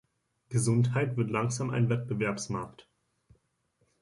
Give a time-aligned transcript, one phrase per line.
[0.49, 2.89] Gesundheit wird langsam ein Wettbewerbsmarkt.